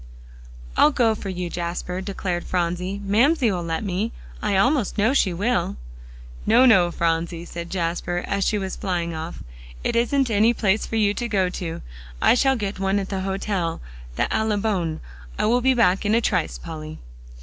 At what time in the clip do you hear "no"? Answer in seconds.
6.43-6.65, 6.65-6.89